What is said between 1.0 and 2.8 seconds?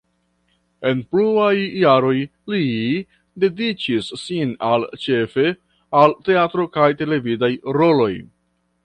pluaj jaroj li